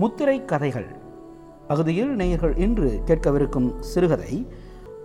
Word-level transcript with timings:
முத்திரை 0.00 0.44
கதைகள். 0.44 0.86
பகுதியில் 1.68 2.12
நேயர்கள் 2.20 2.54
இன்று 2.56 2.90
கேட்கவிருக்கும் 3.06 3.66
சிறுகதை 3.90 4.46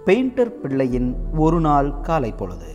பெயிண்டர் 0.05 0.51
பிள்ளையின் 0.63 1.09
ஒரு 1.37 1.59
நாள் 1.59 1.89
காலை 2.01 2.31
பொழுது. 2.31 2.69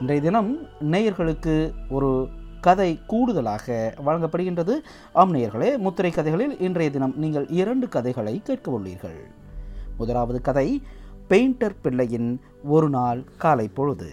இன்றைய 0.00 0.22
தினம் 0.22 0.52
நேயர்களுக்கு 0.92 1.56
ஒரு 1.88 2.28
கதை 2.60 3.00
கூடுதலாக 3.06 3.94
வழங்கப்படுகின்றது. 4.06 4.76
ஆம் 5.12 5.34
நேயர்களே 5.34 5.76
முத்திரை 5.78 6.10
கதைகளில் 6.10 6.56
இன்றைய 6.60 6.90
தினம் 6.90 7.14
நீங்கள் 7.16 7.48
இரண்டு 7.48 7.88
கதைகளை 7.88 8.40
கேட்க 8.44 8.80
உள்ளீர்கள் 8.80 9.20
முதலாவது 10.00 10.40
கதை 10.40 10.82
பெயிண்டர் 11.28 11.76
பிள்ளையின் 11.82 12.40
ஒரு 12.64 12.88
நாள் 12.88 13.24
காலை 13.38 13.68
பொழுது. 13.68 14.10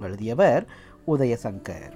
எழுதியவர் 0.00 0.66
உதயசங்கர். 1.06 1.92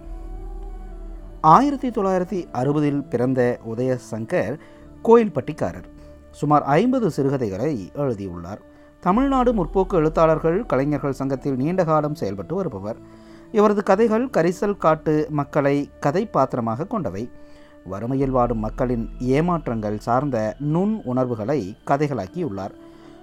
ஆயிரத்தி 1.41 1.89
தொள்ளாயிரத்தி 1.91 2.41
அறுபதில் 2.53 3.03
பிறந்த 3.03 3.59
உதயசங்கர் 3.75 4.59
கோயில்பட்டிக்காரர். 5.05 5.89
சுமார் 6.31 6.63
ஐம்பது 6.63 7.11
சிறுகதைகளை 7.11 7.91
எழுதியுள்ளார். 7.95 8.61
தமிழ்நாடு 9.01 9.53
முற்போக்கு 9.53 9.95
எழுத்தாளர்கள் 9.95 10.67
கலைஞர்கள் 10.67 11.13
சங்கத்தில் 11.13 11.57
நீண்ட 11.57 11.85
காலம் 11.85 12.15
செயல்பட்டு 12.15 12.55
வருபவர். 12.55 12.97
இவரது 13.53 13.83
கதைகள் 13.83 14.29
கரிசல் 14.29 14.77
காட்டு 14.77 15.27
மக்களை 15.31 15.91
கதை 16.01 16.27
பாத்திரமாக 16.27 16.87
கொண்டவை. 16.87 17.31
வறுமையில் 17.85 18.31
வாடும் 18.31 18.59
மக்களின் 18.59 19.09
ஏமாற்றங்கள் 19.19 19.99
சார்ந்த 19.99 20.57
நுண் 20.59 21.01
உணர்வுகளை 21.05 21.77
கதைகளாக்கியுள்ளார். 21.87 22.75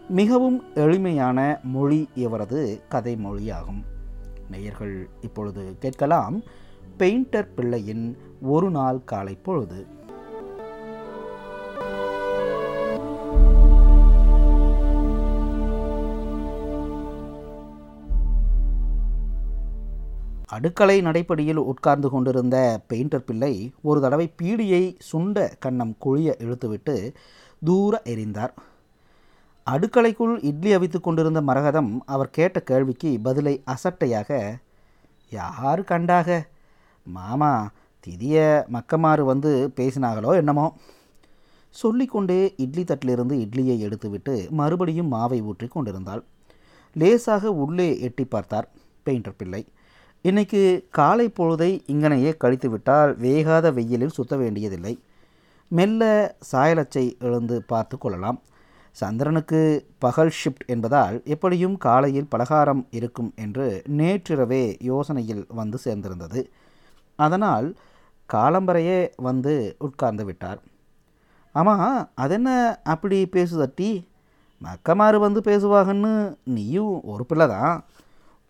மிகவும் 0.10 0.64
எளிமையான 0.74 1.60
மொழி 1.64 2.10
இவரது 2.16 2.82
கதை 2.90 3.16
மொழியாகும் 3.16 3.82
நேயர்கள் 4.52 5.10
இப்பொழுது 5.22 5.78
கேட்கலாம் 5.80 6.44
பெயிண்டர் 6.98 7.54
பிள்ளையின் 7.56 8.18
ஒரு 8.42 8.70
நாள் 8.70 9.04
காலை 9.04 9.36
பொழுது. 9.36 9.86
அடுக்களை 20.46 21.02
நடைப்படியில் 21.02 21.56
உட்கார்ந்து 21.56 22.10
கொண்டிருந்த 22.10 22.82
பெயிண்டர் 22.94 23.26
பிள்ளை 23.26 23.72
ஒரு 23.82 24.02
தடவை 24.02 24.34
பீடியை 24.42 24.98
சுண்ட 25.12 25.52
கண்ணம் 25.66 25.96
குழிய 25.98 26.36
இழுத்துவிட்டு 26.40 27.14
தூர 27.64 28.02
எறிந்தார் 28.06 28.54
அடுக்கலைக்குள் 29.68 30.34
இட்லி 30.42 30.74
அவித்து 30.74 31.00
கொண்டிருந்த 31.00 31.42
மரகதம் 31.42 31.92
அவர் 32.06 32.30
கேட்ட 32.30 32.60
கேள்விக்கு 32.60 33.20
பதிலை 33.20 33.64
அசட்டையாக 33.66 34.60
யார் 35.30 35.84
கண்டாக? 35.84 36.48
மாமா 37.04 37.72
திதிய 38.04 38.36
மக்கமாறு 38.74 39.22
வந்து 39.22 39.74
பேசினாங்களோ 39.76 40.36
என்னமோ? 40.36 40.66
சொல்லிக்கொண்டே 41.70 42.54
இட்லி 42.58 42.84
தட்டிலிருந்து 42.84 43.36
இட்லியை 43.46 43.78
எடுத்துவிட்டு 43.80 44.50
மறுபடியும் 44.50 45.12
மாவை 45.12 45.40
ஊற்றி 45.42 45.68
கொண்டிருந்தாள். 45.68 46.24
லேசாக 46.94 47.52
உள்ளே 47.54 48.00
எட்டி 48.00 48.26
பார்த்தார் 48.26 48.68
பெயிண்டர் 49.06 49.38
பிள்ளை. 49.38 49.66
இன்னைக்கு 50.22 50.88
காலை 50.92 51.28
பொழுதை 51.30 51.72
இங்கனையே 51.88 52.38
கழித்து 52.38 52.70
விட்டால் 52.70 53.18
வேகாத 53.18 53.74
வெயிலில் 53.74 54.18
சுத்த 54.18 54.36
வேண்டியதில்லை. 54.36 55.00
மெல்ல 55.68 56.04
சாயலச்சை 56.52 57.06
எழுந்து 57.20 57.62
பார்த்து 57.62 57.98
கொள்ளலாம். 57.98 58.42
சந்திரனுக்கு 59.00 59.60
பகல் 59.98 60.34
ஷிஃப்ட் 60.40 60.66
என்பதால் 60.66 61.22
எப்படியும் 61.26 61.78
காலையில் 61.78 62.30
பலகாரம் 62.30 62.88
இருக்கும் 62.92 63.32
என்று 63.36 63.66
நேற்றிரவே 63.98 64.64
யோசனையில் 64.92 65.44
வந்து 65.60 65.78
சேர்ந்திருந்தது. 65.86 66.42
அதனால் 67.20 67.68
காலம்பரையே 68.30 69.00
வந்து 69.28 69.54
உட்கார்ந்து 69.80 70.26
விட்டார். 70.26 70.62
ஆமாம் 71.56 72.12
அதென்ன 72.16 72.50
அப்படி 72.84 73.18
பேசுதட்டி 73.26 73.90
மக்கமாறு 74.62 75.18
வந்து 75.20 75.40
பேசுவாங்கன்னு 75.42 76.14
நீயும் 76.44 77.04
ஒரு 77.04 77.26
பிள்ளை 77.26 77.48
தான். 77.48 77.76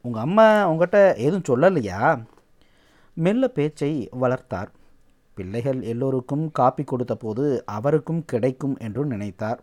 உங்கள் 0.06 0.22
அம்மா 0.22 0.46
உங்கள்கிட்ட 0.72 1.18
எதுவும் 1.26 1.48
சொல்லலையா? 1.50 2.00
மெல்ல 3.18 3.48
பேச்சை 3.48 4.10
வளர்த்தார். 4.22 4.72
பிள்ளைகள் 5.38 5.80
எல்லோருக்கும் 5.82 6.46
காப்பி 6.52 6.84
கொடுத்த 6.84 7.16
போது 7.16 7.46
அவருக்கும் 7.78 8.26
கிடைக்கும் 8.26 8.76
என்று 8.78 9.06
நினைத்தார். 9.06 9.62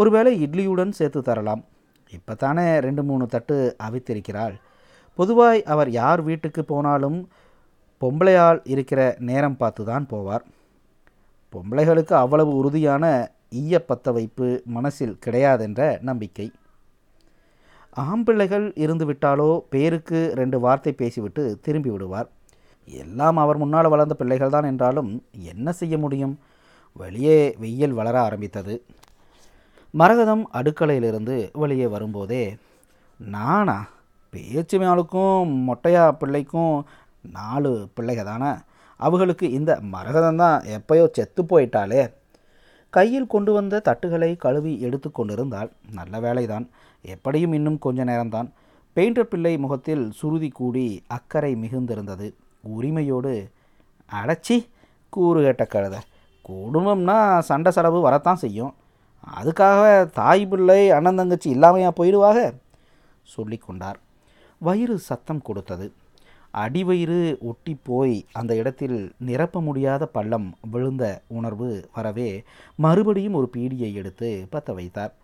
ஒருவேளை 0.00 0.32
இட்லியுடன் 0.44 0.96
சேர்த்து 0.98 1.20
தரலாம். 1.28 1.62
இப்போ 2.16 2.32
தானே 2.42 2.66
ரெண்டு 2.86 3.02
மூணு 3.08 3.24
தட்டு 3.34 3.56
அவித்திருக்கிறாள். 3.86 4.56
பொதுவாய் 5.18 5.60
அவர் 5.72 5.90
யார் 6.00 6.20
வீட்டுக்கு 6.28 6.62
போனாலும் 6.72 7.18
பொம்பளையால் 8.02 8.60
இருக்கிற 8.72 9.00
நேரம் 9.28 9.58
பார்த்து 9.60 9.82
தான் 9.90 10.06
போவார். 10.12 10.44
பொம்பளைகளுக்கு 11.52 12.14
அவ்வளவு 12.24 12.52
உறுதியான 12.60 13.04
ஈய 13.60 13.74
பத்த 13.90 14.12
வைப்பு 14.16 14.46
மனசில் 14.76 15.18
கிடையாதென்ற 15.24 15.82
நம்பிக்கை. 16.08 16.46
ஆம்பிள்ளைகள் 17.96 18.66
இருந்துவிட்டாலோ 18.84 19.50
பேருக்கு 19.72 20.20
ரெண்டு 20.40 20.58
வார்த்தை 20.64 20.92
பேசிவிட்டு 21.02 21.42
திரும்பி 21.66 21.90
விடுவார். 21.94 22.28
எல்லாம் 23.02 23.38
அவர் 23.44 23.60
முன்னால் 23.62 23.92
வளர்ந்த 23.92 24.14
பிள்ளைகள் 24.20 24.54
தான் 24.56 24.68
என்றாலும் 24.70 25.10
என்ன 25.52 25.72
செய்ய 25.80 25.96
முடியும்? 26.04 26.34
வெளியே 27.02 27.38
வெயில் 27.62 27.96
வளர 28.00 28.16
ஆரம்பித்தது. 28.26 28.74
மரகதம் 29.94 30.44
அடுக்கலையிலிருந்து 30.52 31.34
வெளியே 31.54 31.86
வரும்போதே 31.86 32.44
நானா? 33.20 33.76
பேச்சு 34.32 34.76
மேலுக்கும் 34.78 35.52
மொட்டையா 35.68 36.04
பிள்ளைக்கும் 36.12 36.74
நாலு 37.34 37.70
பிள்ளைக 37.96 38.20
தானே 38.24 38.50
அவர்களுக்கு 39.00 39.46
இந்த 39.50 39.70
மரகதம் 39.92 40.40
தான் 40.42 40.58
எப்பயோ 40.76 41.04
செத்து 41.16 41.42
போயிட்டாலே 41.42 42.02
கையில் 42.92 43.26
கொண்டு 43.26 43.50
வந்த 43.52 43.80
தட்டுகளை 43.88 44.30
கழுவி 44.36 44.72
எடுத்து 44.80 45.08
கொண்டிருந்தால் 45.10 45.70
நல்ல 45.90 46.20
வேலைதான். 46.20 46.66
எப்படியும் 47.04 47.52
இன்னும் 47.52 47.78
கொஞ்ச 47.78 48.04
நேரம்தான். 48.04 48.48
பெயிண்டர் 48.96 49.30
பிள்ளை 49.32 49.52
முகத்தில் 49.56 50.04
சுருதி 50.12 50.48
கூடி 50.50 50.84
அக்கறை 51.08 51.52
மிகுந்திருந்தது. 51.62 52.28
உரிமையோடு 52.74 53.32
அடைச்சி! 54.08 54.56
கூறு 55.12 55.40
கேட்ட 55.42 55.64
கழுத. 55.66 55.96
குடும்பம்னா 56.44 57.18
சண்டை 57.40 57.70
செலவு 57.72 58.00
வரத்தான் 58.00 58.42
செய்யும். 58.44 58.72
அதுக்காக 59.34 60.10
தாய் 60.12 60.46
பிள்ளை 60.46 60.90
அண்ணன் 60.90 61.16
தங்கச்சி 61.16 61.54
இல்லாமையா 61.54 61.90
போயிடுவாக? 61.96 62.54
சொல்லி 63.22 63.56
கொண்டார் 63.56 63.98
வயிறு 64.58 64.98
சத்தம் 64.98 65.42
கொடுத்தது. 65.42 65.92
அடிவயிறு 66.54 67.38
ஒட்டி 67.38 67.76
போய் 67.82 68.24
அந்த 68.32 68.56
இடத்தில் 68.56 69.12
நிரப்ப 69.18 69.60
முடியாத 69.60 70.06
பள்ளம் 70.06 70.54
விழுந்த 70.70 71.22
உணர்வு 71.26 71.88
வரவே 71.94 72.44
மறுபடியும் 72.76 73.34
ஒரு 73.34 73.50
பீடியை 73.56 73.92
எடுத்து 73.92 74.46
பற்ற 74.50 74.72
வைத்தார். 74.72 75.14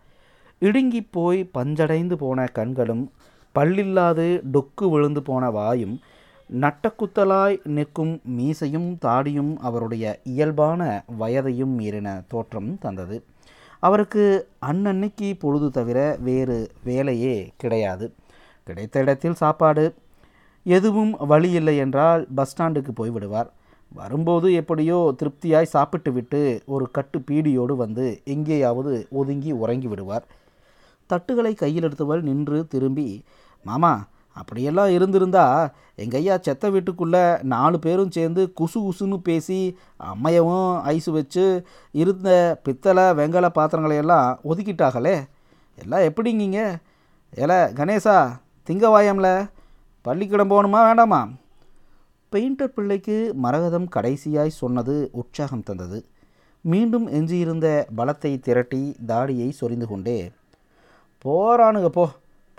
இடுங்கி 0.59 1.03
போய் 1.03 1.51
பஞ்சடைந்து 1.59 2.13
போன 2.13 2.47
கண்களும் 2.47 3.13
பல்லில்லாது 3.55 4.43
டொக்கு 4.53 4.91
விழுந்து 4.91 5.23
போன 5.23 5.51
வாயும் 5.51 6.01
நட்டக்குத்தலாய் 6.51 7.59
நிற்கும் 7.65 8.21
மீசையும் 8.39 8.99
தாடியும் 9.05 9.57
அவருடைய 9.57 10.21
இயல்பான 10.25 11.05
வயதையும் 11.21 11.75
மீறின 11.79 12.23
தோற்றம் 12.29 12.79
தந்தது. 12.79 13.25
அவருக்கு 13.83 14.25
அன்னன்னைக்கு 14.71 15.29
பொழுது 15.39 15.69
தவிர 15.71 15.99
வேறு 16.29 16.59
வேலையே 16.89 17.37
கிடையாது. 17.57 18.07
கிடைத்த 18.67 19.01
இடத்தில் 19.05 19.41
சாப்பாடு. 19.43 19.85
எதுவும் 20.67 21.13
வழி 21.31 21.51
இல்லை 21.61 21.75
என்றால் 21.85 22.23
பஸ் 22.35 22.53
ஸ்டாண்டுக்கு 22.53 22.93
போய்விடுவார் 23.01 23.49
வரும்போது 23.93 24.49
எப்படியோ 24.61 24.99
திருப்தியாய் 25.21 25.73
சாப்பிட்டு 25.75 26.11
விட்டு 26.13 26.41
ஒரு 26.67 26.85
கட்டு 26.91 27.19
பீடியோடு 27.29 27.75
வந்து 27.77 28.07
எங்கேயாவது 28.35 28.93
ஒதுங்கி 29.11 29.53
உறங்கி 29.63 29.89
விடுவார். 29.93 30.27
தட்டுகளை 31.11 31.53
கையில் 31.55 31.87
எடுத்தவள் 31.89 32.23
நின்று 32.29 32.59
திரும்பி 32.75 33.09
மாமா 33.67 33.95
அப்படியெல்லாம் 34.33 34.91
இருந்திருந்தா 34.91 35.73
எங்கள் 35.95 36.21
ஐயா 36.21 36.37
செத்த 36.37 36.71
வீட்டுக்குள்ளே 36.71 37.39
நாலு 37.43 37.79
பேரும் 37.79 38.11
சேர்ந்து 38.11 38.53
குசு 38.61 38.79
குசுன்னு 38.79 39.17
பேசி 39.17 39.79
அம்மையவும் 39.97 40.81
ஐஸ் 40.81 41.11
வச்சு 41.11 41.67
இருந்த 41.93 42.61
பித்தளை 42.63 43.03
வெங்கல 43.03 43.49
பாத்திரங்களையெல்லாம் 43.55 44.39
ஒதுக்கிட்டாங்களே 44.45 45.17
எல்லாம் 45.77 46.01
எப்படிங்கிங்க? 46.01 46.77
ஏல 47.37 47.53
கணேசா 47.81 48.17
திங்கவாயம்ல? 48.67 49.51
பள்ளிக்கூடம் 50.03 50.51
போகணுமா 50.51 50.87
வேண்டாமா? 50.87 51.29
பெயிண்டர் 52.33 52.75
பிள்ளைக்கு 52.77 53.35
மரகதம் 53.43 53.89
கடைசியாய் 53.97 54.49
சொன்னது 54.49 55.09
உற்சாகம் 55.13 55.63
தந்தது. 55.63 56.05
மீண்டும் 56.61 57.09
எஞ்சியிருந்த 57.09 57.87
பலத்தை 57.97 58.41
திரட்டி 58.41 58.97
தாடியை 59.07 59.51
சொரிந்து 59.51 59.87
கொண்டே 59.87 60.31
போகிறானுங்க 61.25 61.89
போ. 61.89 62.09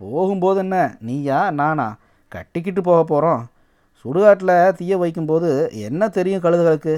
போகும்போது 0.04 0.60
என்ன? 0.60 0.78
நீயா 1.00 1.52
நானா? 1.52 1.88
கட்டிக்கிட்டு 2.28 2.82
போக 2.82 3.02
போகிறோம் 3.04 3.42
சுடுகாட்டில் 4.00 4.72
தீய 4.72 4.98
வைக்கும்போது 4.98 5.50
என்ன 5.88 6.10
தெரியும் 6.10 6.42
கழுதுகளுக்கு? 6.42 6.96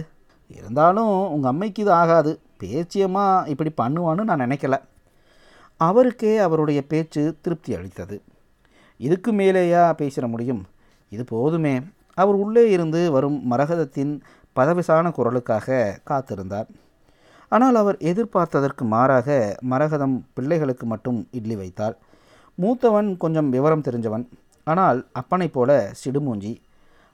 இருந்தாலும் 0.57 1.13
உங்கள் 1.29 1.51
அம்மைக்கு 1.51 1.79
இது 1.83 1.91
ஆகாது. 1.91 2.31
பேச்சியமாக 2.57 3.49
இப்படி 3.49 3.71
பண்ணுவான்னு 3.81 4.23
நான் 4.23 4.43
நினைக்கல. 4.45 4.75
அவருக்கே 5.81 6.37
அவருடைய 6.37 6.81
பேச்சு 6.87 7.23
திருப்தி 7.41 7.75
அளித்தது. 7.75 8.21
இதுக்கு 8.99 9.31
மேலேயா 9.33 9.83
பேசிட 9.99 10.27
முடியும்? 10.27 10.63
இது 11.11 11.23
போதுமே. 11.23 11.75
அவர் 12.13 12.35
உள்ளே 12.35 12.63
இருந்து 12.69 13.11
வரும் 13.11 13.51
மரகதத்தின் 13.51 14.13
பதவிசான 14.55 15.11
குரலுக்காக 15.17 15.77
காத்திருந்தார். 16.09 16.69
ஆனால் 17.51 17.75
அவர் 17.75 17.97
எதிர்பார்த்ததற்கு 18.11 18.83
மாறாக 18.93 19.57
மரகதம் 19.71 20.15
பிள்ளைகளுக்கு 20.33 20.85
மட்டும் 20.85 21.27
இட்லி 21.31 21.55
வைத்தாள் 21.55 21.95
மூத்தவன் 22.61 23.17
கொஞ்சம் 23.17 23.49
விவரம் 23.49 23.81
தெரிஞ்சவன். 23.81 24.27
ஆனால் 24.63 25.07
அப்பனைப் 25.11 25.53
போல 25.53 25.91
சிடுமூஞ்சி. 26.05 26.55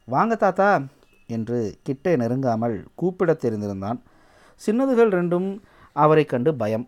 வாங்க 0.06 0.36
தாத்தா 0.36 0.82
என்று 1.28 1.76
கிட்டே 1.84 2.16
நெருங்காமல் 2.16 2.86
கூப்பிடத் 2.96 3.46
தெரிந்திருந்தான். 3.46 4.00
சின்னதுகள் 4.56 5.10
ரெண்டும் 5.10 5.60
அவரை 5.94 6.26
கண்டு 6.26 6.56
பயம். 6.56 6.88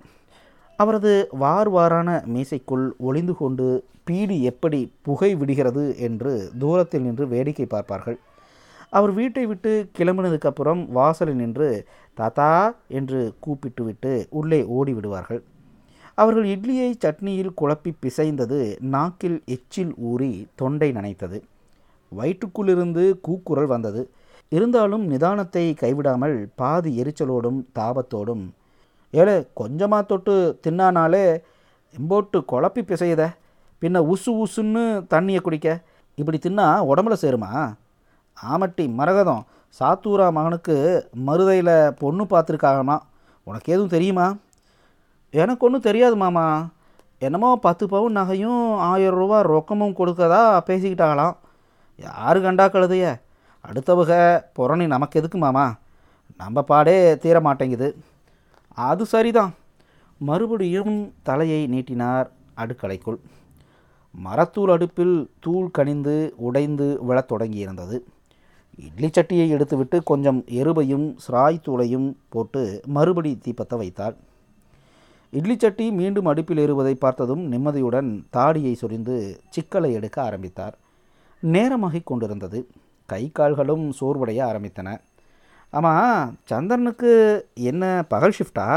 அவரது 0.77 1.27
வார் 1.31 1.71
வாரான 1.71 2.23
மீசைக்குள் 2.25 2.89
ஒளிந்து 2.97 3.35
கொண்டு 3.35 3.85
பீடி 4.03 4.41
எப்படி 4.41 4.93
புகை 5.01 5.35
விடுகிறது 5.35 5.97
என்று 5.97 6.51
தூரத்தில் 6.59 7.01
நின்று 7.01 7.27
வேடிக்கை 7.27 7.65
பார்ப்பார்கள். 7.65 8.19
அவர் 8.89 9.11
வீட்டை 9.11 9.45
விட்டு 9.45 9.91
கிளம்பினதுக்கப்புறம் 9.97 10.87
வாசலில் 10.87 11.35
நின்று 11.35 11.87
தாத்தா 12.13 12.73
என்று 12.87 13.33
கூப்பிட்டுவிட்டு 13.39 14.27
உள்ளே 14.29 14.65
ஓடி 14.65 14.93
விடுவார்கள் 14.93 15.43
அவர்கள் 16.17 16.47
இட்லியை 16.53 16.89
சட்னியில் 17.03 17.53
குழப்பி 17.59 17.91
பிசைந்தது 18.03 18.59
நாக்கில் 18.93 19.37
எச்சில் 19.55 19.93
ஊறி 20.09 20.31
தொண்டை 20.59 20.89
நனைத்தது. 20.97 21.37
வயிற்றுக்குள்ளிருந்து 22.11 23.03
கூக்குரல் 23.27 23.69
வந்தது. 23.73 24.01
இருந்தாலும் 24.51 25.05
நிதானத்தை 25.11 25.63
கைவிடாமல் 25.81 26.35
பாதி 26.55 26.91
எரிச்சலோடும் 27.03 27.59
தாபத்தோடும் 27.77 28.43
ஏழை 29.13 29.35
கொஞ்சமாக 29.59 30.03
தொட்டு 30.11 30.35
தின்னானாலே 30.65 31.25
எம்போட்டு 31.93 32.37
குழப்பி 32.51 32.81
பிசையுத 32.89 33.23
பின்ன 33.81 33.97
உசு 34.13 34.31
உசுன்னு 34.43 34.83
தண்ணியை 35.13 35.41
குடிக்க. 35.41 35.69
இப்படி 36.17 36.37
தின்னா 36.45 36.67
உடம்புல 36.91 37.15
சேருமா? 37.23 37.51
ஆமட்டி 38.37 38.85
மரகதம் 38.99 39.43
சாத்தூரா 39.79 40.27
மகனுக்கு 40.37 40.75
மருதையில் 41.27 41.75
பொண்ணு 42.01 42.23
பார்த்துருக்காங்கம்மா 42.23 42.97
உனக்கு 43.47 43.69
எதுவும் 43.73 43.93
தெரியுமா? 43.95 44.25
எனக்கு 45.33 45.65
ஒன்றும் 45.65 45.81
தெரியாது 45.81 46.15
மாமா. 46.15 46.69
என்னமோ 47.19 47.49
பத்து 47.57 47.87
பவுன் 47.87 48.17
நகையும் 48.17 48.75
ஆயிரம் 48.75 49.15
ரூபா 49.15 49.37
ரொக்கமும் 49.41 49.95
கொடுக்கதா 49.99 50.41
பேசிக்கிட்டாங்களாம். 50.67 51.35
யாரு 51.99 52.41
கண்டா 52.41 52.65
கழுதைய? 52.65 53.05
அடுத்தவக 53.65 54.11
புறணி 54.57 54.85
நமக்கு 54.87 55.19
எதுக்கு 55.19 55.37
மாமா? 55.37 55.75
நம்ம 56.37 56.61
பாடே 56.61 57.17
தீர 57.17 57.39
மாட்டேங்குது 57.39 57.97
அது 58.75 59.05
சரிதான். 59.05 59.53
மறுபடியும் 60.17 61.13
தலையை 61.23 61.67
நீட்டினார் 61.67 62.31
அடுக்கலைக்குள் 62.57 63.19
மரத்தூள் 64.25 64.71
அடுப்பில் 64.71 65.15
தூள் 65.39 65.71
கனிந்து 65.71 66.33
உடைந்து 66.37 66.97
விழத் 67.01 67.31
தொடங்கியிருந்தது. 67.31 67.97
இட்லி 68.87 69.09
சட்டியை 69.09 69.47
எடுத்துவிட்டு 69.49 70.03
கொஞ்சம் 70.03 70.43
எருபையும் 70.47 71.07
சிராய்த்தூளையும் 71.27 71.65
தூளையும் 71.65 72.15
போட்டு 72.29 72.81
மறுபடி 72.87 73.39
தீப்பத்தை 73.45 73.77
வைத்தாள். 73.77 74.15
இட்லி 75.37 75.55
சட்டி 75.59 75.91
மீண்டும் 75.91 76.25
அடுப்பில் 76.25 76.57
ஏறுவதை 76.57 76.93
பார்த்ததும் 76.93 77.43
நிம்மதியுடன் 77.51 78.09
தாடியை 78.29 78.73
சொரிந்து 78.73 79.39
சிக்கலை 79.49 79.93
எடுக்க 79.93 80.21
ஆரம்பித்தார். 80.21 80.75
நேரமாகிக் 81.43 82.03
கொண்டிருந்தது. 82.03 82.67
கை 83.05 83.31
கால்களும் 83.31 83.93
சோர்வடைய 83.99 84.39
ஆரம்பித்தன. 84.49 84.97
ஆமாம் 85.69 86.37
சந்திரனுக்கு 86.45 87.11
என்ன 87.53 88.05
பகல் 88.07 88.33
ஷிஃப்டா 88.39 88.67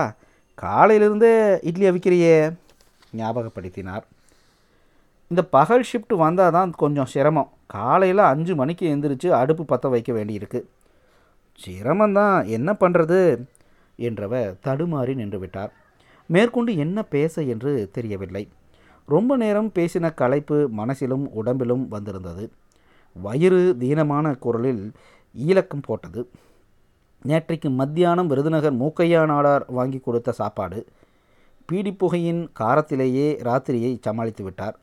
காலையிலிருந்தே 0.63 1.59
இட்லி 1.63 1.91
அவிக்கிறியே 1.91 2.57
ஞாபகப்படுத்தினார். 3.17 4.05
இந்த 5.29 5.43
பகல் 5.45 5.87
ஷிஃப்ட் 5.93 6.17
வந்தால் 6.17 6.53
தான் 6.53 6.71
கொஞ்சம் 6.71 7.13
சிரமம். 7.15 7.51
காலையில் 7.67 8.19
அஞ்சு 8.19 8.55
மணிக்கு 8.55 8.97
எந்திரிச்சு 8.97 9.29
அடுப்பு 9.31 9.65
பற்ற 9.65 9.89
வைக்க 9.89 10.13
வேண்டியிருக்கு. 10.13 10.63
சிரமந்தான் 11.59 12.47
என்ன 12.47 12.73
பண்ணுறது 12.81 13.21
என்றவர் 13.97 14.57
தடுமாறி 14.65 15.15
நின்று 15.15 15.39
விட்டார் 15.39 15.73
மேற்கொண்டு 16.27 16.77
என்ன 16.77 17.03
பேச 17.03 17.43
என்று 17.43 17.89
தெரியவில்லை. 17.93 18.49
ரொம்ப 19.07 19.37
நேரம் 19.37 19.73
பேசின 19.75 20.15
களைப்பு 20.15 20.71
மனசிலும் 20.77 21.27
உடம்பிலும் 21.33 21.89
வந்திருந்தது. 21.89 22.51
வயிறு 23.13 23.77
தீனமான 23.81 24.39
குரலில் 24.39 24.93
ஈலக்கம் 25.47 25.83
போட்டது. 25.83 26.29
நேற்றைக்கு 27.27 27.71
மத்தியானம் 27.71 28.27
விருதுநகர் 28.27 28.77
மூக்கையா 28.77 29.27
நாடார் 29.27 29.65
வாங்கி 29.67 29.99
கொடுத்த 29.99 30.33
சாப்பாடு. 30.33 30.87
பீடிப்புகையின் 31.73 32.49
காரத்திலேயே 32.61 33.29
ராத்திரியை 33.43 33.99
சமாளித்து 34.01 34.45
விட்டார். 34.45 34.79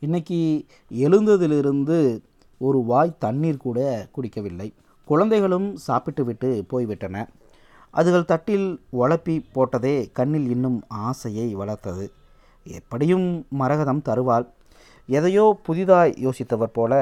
இன்னைக்கு 0.00 0.66
எழுந்ததிலிருந்து 0.94 2.22
ஒரு 2.58 2.78
வாய் 2.78 3.16
தண்ணீர் 3.18 3.56
கூட 3.56 4.08
குடிக்கவில்லை. 4.12 4.72
குழந்தைகளும் 5.04 5.76
சாப்பிட்டு 5.76 6.24
விட்டு 6.24 6.64
போய்விட்டன. 6.68 7.28
அதுகள் 7.94 8.30
தட்டில் 8.30 8.66
உழப்பி 9.00 9.34
போட்டதே 9.54 9.96
கண்ணில் 10.18 10.48
இன்னும் 10.54 10.78
ஆசையை 11.08 11.48
வளர்த்தது. 11.56 12.06
எப்படியும் 12.78 13.26
மரகதம் 13.60 14.06
தருவாள். 14.08 14.46
எதையோ 15.08 15.44
புதிதாக 15.66 16.14
யோசித்தவர் 16.24 16.76
போல 16.78 16.92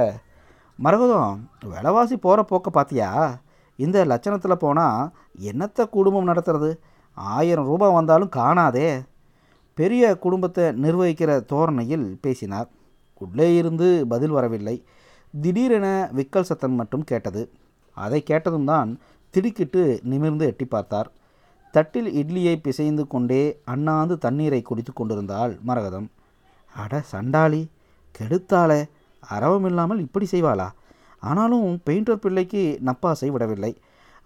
மரகதம் 0.79 1.41
விலைவாசி 1.73 2.17
போகிற 2.17 2.41
போக்க 2.43 2.69
பார்த்தியா 2.77 3.09
இந்த 3.79 3.99
லட்சணத்தில் 4.05 4.63
போனால் 4.65 5.11
என்னத்தை 5.51 5.85
குடும்பம் 5.97 6.29
நடத்துறது? 6.29 6.71
ஆயிரம் 7.17 7.69
ரூபாய் 7.71 7.97
வந்தாலும் 7.97 8.35
காணாதே. 8.37 8.89
பெரிய 9.79 10.05
குடும்பத்தை 10.25 10.65
நிர்வகிக்கிற 10.85 11.31
தோரணையில் 11.53 12.07
பேசினார். 12.25 12.69
உள்ளே 13.25 13.49
இருந்து 13.61 13.89
பதில் 14.13 14.35
வரவில்லை. 14.37 14.77
திடீரென 15.35 15.87
விக்கல் 16.17 16.49
சத்தம் 16.51 16.79
மட்டும் 16.81 17.05
கேட்டது. 17.11 17.43
அதை 17.97 18.21
கேட்டதும் 18.31 18.69
தான் 18.73 18.91
திடுக்கிட்டு 19.35 19.83
நிமிர்ந்து 20.11 20.47
எட்டி 20.47 20.65
பார்த்தார். 20.65 21.09
தட்டில் 21.75 22.09
இட்லியை 22.21 22.55
பிசைந்து 22.65 23.05
கொண்டே 23.07 23.43
அண்ணாந்து 23.65 24.15
தண்ணீரை 24.19 24.63
குடித்து 24.63 24.93
கொண்டிருந்தாள் 24.93 25.53
மரகதம். 25.69 26.09
அட 26.75 27.01
சண்டாளி 27.13 27.63
கெடுத்தாளே 28.15 28.81
அரவம் 29.23 29.67
இல்லாமல் 29.71 30.01
இப்படி 30.07 30.27
செய்வாளா? 30.31 30.69
ஆனாலும் 31.23 31.69
பெயிண்டர் 31.87 32.23
பிள்ளைக்கு 32.25 32.63
நப்பாசை 32.89 33.29
விடவில்லை. 33.31 33.73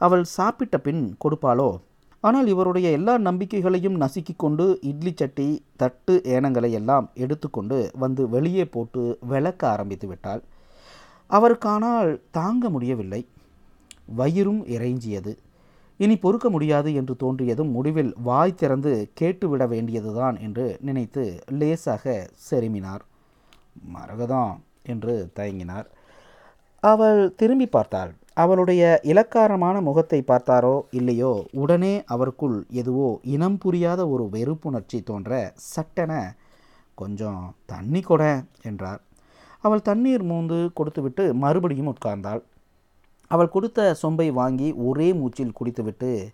அவள் 0.00 0.24
சாப்பிட்ட 0.36 0.76
பின் 0.78 1.02
கொடுப்பாளோ? 1.24 1.68
ஆனால் 2.20 2.46
இவருடைய 2.46 2.90
எல்லா 2.90 3.14
நம்பிக்கைகளையும் 3.18 4.00
நசுக்கி 4.00 4.34
கொண்டு 4.36 4.64
இட்லி 4.90 5.12
சட்டி 5.14 5.48
தட்டு 5.76 6.14
ஏனங்களை 6.34 6.70
எல்லாம் 6.70 7.06
எடுத்துக்கொண்டு 7.14 7.78
வந்து 7.98 8.22
வெளியே 8.28 8.64
போட்டு 8.64 9.02
விளக்க 9.32 9.62
ஆரம்பித்து 9.68 10.06
விட்டாள். 10.08 10.42
அவருக்கானால் 11.30 12.10
தாங்க 12.30 12.70
முடியவில்லை. 12.70 13.20
வயிறும் 14.18 14.62
இறைஞ்சியது. 14.76 15.32
இனி 16.00 16.14
பொறுக்க 16.16 16.46
முடியாது 16.50 16.90
என்று 16.94 17.14
தோன்றியதும் 17.22 17.70
முடிவில் 17.70 18.12
வாய் 18.22 18.58
திறந்து 18.62 18.92
கேட்டுவிட 19.20 19.64
வேண்டியதுதான் 19.66 20.36
என்று 20.38 20.66
நினைத்து 20.80 21.24
லேசாக 21.58 22.14
செருமினார். 22.48 23.04
மரகதம் 23.94 24.54
என்று 24.84 25.14
தயங்கினார். 25.38 25.86
அவள் 26.82 27.20
திரும்பி 27.36 27.66
பார்த்தாள். 27.66 28.12
அவளுடைய 28.36 28.82
இலக்காரமான 29.02 29.76
முகத்தை 29.80 30.18
பார்த்தாரோ 30.22 30.74
இல்லையோ 30.90 31.32
உடனே 31.52 31.94
அவருக்குள் 32.14 32.56
எதுவோ 32.80 33.08
இனம் 33.34 33.58
புரியாத 33.58 34.00
ஒரு 34.08 34.24
வெறுப்புணர்ச்சி 34.34 34.98
தோன்ற 35.02 35.38
சட்டென 35.72 36.12
கொஞ்சம் 36.94 37.40
தண்ணி 37.66 38.00
கொட 38.00 38.22
என்றார். 38.62 39.00
அவள் 39.64 39.86
தண்ணீர் 39.88 40.24
மூந்து 40.30 40.58
கொடுத்துவிட்டு 40.72 41.24
மறுபடியும் 41.34 41.90
உட்கார்ந்தாள். 41.94 42.42
அவள் 43.26 43.48
கொடுத்த 43.48 43.96
சொம்பை 44.02 44.32
வாங்கி 44.32 44.72
ஒரே 44.72 45.12
மூச்சில் 45.12 45.52
குடித்துவிட்டு 45.52 46.28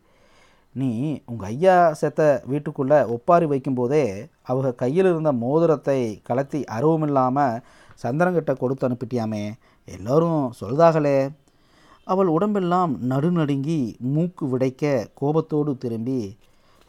நீ 0.72 1.22
உங்கள் 1.26 1.48
ஐயா 1.48 1.92
செத்த 1.92 2.42
வீட்டுக்குள்ளே 2.46 3.04
ஒப்பாரி 3.04 3.46
வைக்கும்போதே 3.46 4.28
அவங்க 4.42 4.72
கையில் 4.72 5.04
இருந்த 5.04 5.32
மோதிரத்தை 5.32 6.22
கலத்தி 6.28 6.64
அருவமில்லாமல் 6.70 7.60
சந்திரங்கிட்ட 8.02 8.56
கொடுத்து 8.56 8.88
அனுப்பிட்டியாமே 8.88 9.52
எல்லோரும் 9.84 10.52
சொல்லுதாகலே 10.60 11.28
அவள் 12.04 12.26
உடம்பெல்லாம் 12.26 13.10
நடுநடுங்கி 13.10 13.98
மூக்கு 13.98 14.48
விடைக்க 14.48 15.10
கோபத்தோடு 15.14 15.78
திரும்பி 15.78 16.36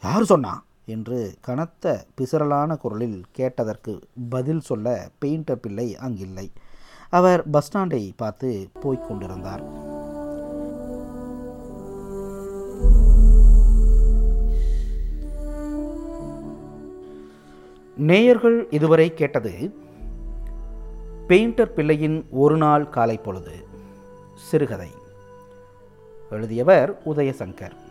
யார் 0.04 0.24
சொன்னா? 0.24 0.64
என்று 0.86 1.34
கனத்த 1.42 2.06
பிசரலான 2.16 2.78
குரலில் 2.78 3.24
கேட்டதற்கு 3.32 4.00
பதில் 4.30 4.60
சொல்ல 4.60 5.10
பெயிண்டர் 5.22 5.62
பிள்ளை 5.62 5.98
அங்கில்லை. 6.02 6.52
அவர் 7.10 7.50
பஸ் 7.50 7.78
ஸ்டாண்டை 7.78 8.12
பார்த்து 8.16 8.70
போய்க் 8.82 9.08
கொண்டிருந்தார். 9.08 9.93
நேயர்கள் 17.98 18.68
இதுவரை 18.70 19.14
கேட்டது 19.14 19.74
பெயிண்டர் 21.28 21.66
பிள்ளையின் 21.66 22.26
ஒரு 22.30 22.58
நாள் 22.58 22.90
காலை 22.90 23.18
பொழுது. 23.18 23.52
சிறுகதை. 24.36 24.90
எழுதியவர் 26.30 27.02
உதயசங்கர். 27.06 27.83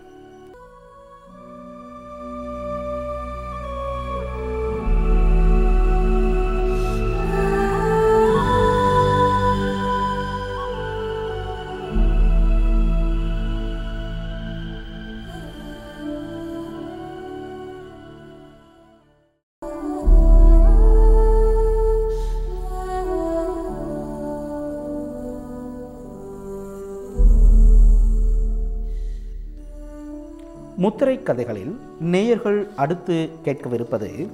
சித்திரை 31.03 31.23
கதைகளில் 31.23 31.81
நேயர்கள் 32.01 32.71
அடுத்து 32.77 33.31
கேட்கவிருப்பது 33.45 34.31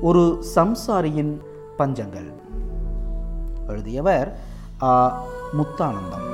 ஒரு 0.00 0.44
சம்சாரியின் 0.54 1.36
பஞ்சங்கள். 1.78 2.32
எழுதியவர் 3.68 4.38
ஆ. 4.82 5.22
முத்தானந்தம். 5.52 6.26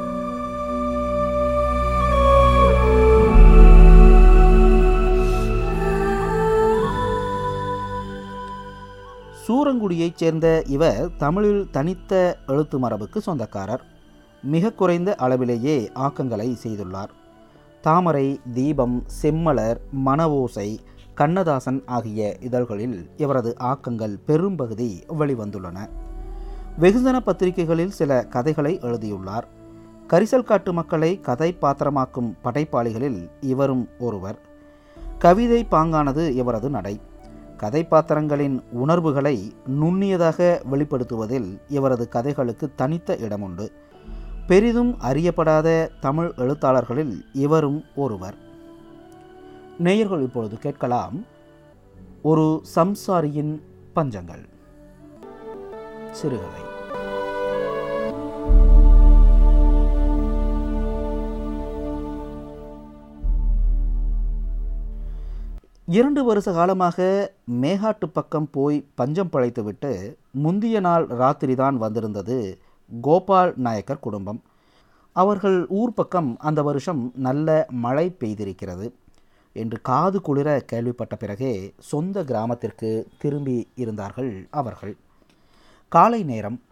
சூரங்குடியைச் 9.33 10.17
சேர்ந்த 10.17 10.63
இவர் 10.67 11.17
தமிழில் 11.17 11.69
தனித்த 11.71 12.37
எழுத்து 12.47 12.79
மரபுக்கு 12.79 13.21
சொந்தக்காரர். 13.21 13.85
மிக 14.43 14.71
குறைந்த 14.71 15.15
அளவிலேயே 15.15 15.91
ஆக்கங்களை 15.95 16.57
செய்துள்ளார். 16.63 17.19
தாமரை 17.81 18.41
தீபம் 18.53 19.05
செம்மலர் 19.23 19.77
மணவோசை 20.05 20.79
கண்ணதாசன் 21.15 21.83
ஆகிய 21.87 22.37
இதழ்களில் 22.41 23.11
இவரது 23.17 23.57
ஆக்கங்கள் 23.61 24.19
பெரும்பகுதி 24.27 25.05
வெளிவந்துள்ளன. 25.19 25.89
வெகுஜன 26.81 27.21
பத்திரிகைகளில் 27.21 27.91
சில 27.91 28.25
கதைகளை 28.25 28.79
எழுதியுள்ளார். 28.83 29.49
கரிசல் 30.09 30.43
காட்டு 30.43 30.73
மக்களை 30.73 31.21
கதை 31.21 31.57
பாத்திரமாக்கும் 31.63 32.35
படைப்பாளிகளில் 32.45 33.31
இவரும் 33.41 33.89
ஒருவர். 33.99 34.39
கவிதை 35.19 35.67
பாங்கானது 35.71 36.29
இவரது 36.29 36.71
நடை. 36.71 37.01
கதைப்பாத்திரங்களின் 37.59 38.63
உணர்வுகளை 38.73 39.53
நுண்ணியதாக 39.71 40.61
வெளிப்படுத்துவதில் 40.71 41.61
இவரது 41.69 42.09
கதைகளுக்கு 42.09 42.71
தனித்த 42.75 43.19
இடமுண்டு. 43.21 43.69
பெரிதும் 44.51 44.97
அறியப்படாத 45.01 45.89
தமிழ் 46.01 46.33
எழுத்தாளர்களில் 46.37 47.25
இவரும் 47.33 47.85
ஒருவர். 47.97 48.35
நேயர்கள் 49.79 50.23
இப்பொழுது 50.23 50.59
கேட்கலாம் 50.59 51.27
ஒரு 52.23 52.63
சம்சாரியின் 52.75 53.63
பஞ்சங்கள். 53.95 54.49
சிறுகதை. 56.11 56.63
இரண்டு 65.87 66.25
வருஷ 66.25 66.53
காலமாக 66.53 67.33
மேகாட்டு 67.61 68.07
பக்கம் 68.13 68.49
போய் 68.51 68.87
பஞ்சம் 68.95 69.31
பழைத்துவிட்டு 69.33 70.15
முந்திய 70.31 70.81
நாள் 70.81 71.07
ராத்திரி 71.07 71.55
தான் 71.55 71.79
வந்திருந்தது 71.79 72.59
கோபால் 73.01 73.53
நாயக்கர் 73.57 74.01
குடும்பம். 74.01 74.43
அவர்கள் 75.13 75.67
ஊர் 75.69 75.95
பக்கம் 75.95 76.37
அந்த 76.39 76.63
வருஷம் 76.63 77.13
நல்ல 77.15 77.67
மழை 77.71 78.17
பெய்திருக்கிறது 78.21 78.93
என்று 79.53 79.81
காது 79.81 80.21
குளிர 80.21 80.61
கேள்விப்பட்ட 80.61 81.17
பிறகே 81.17 81.75
சொந்த 81.79 82.25
கிராமத்திற்கு 82.25 83.09
திரும்பி 83.19 83.69
இருந்தார்கள் 83.75 84.49
அவர்கள். 84.51 84.97
காலை 85.89 86.23
நேரம் 86.23 86.63